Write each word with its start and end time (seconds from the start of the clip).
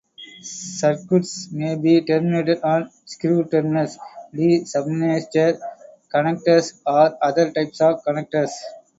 Circuits 0.41 1.49
may 1.51 1.75
be 1.75 2.01
terminated 2.03 2.63
on 2.63 2.89
screw 3.05 3.47
terminals, 3.47 3.99
D-subminiature 4.33 5.59
connectors, 6.11 6.81
or 6.87 7.23
other 7.23 7.51
types 7.51 7.79
of 7.81 8.03
connectors. 8.03 8.49